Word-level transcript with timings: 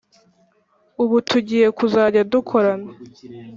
ubu 1.03 1.15
tugiye 1.29 1.67
kuzajya 1.77 2.21
dukorana 2.31 2.89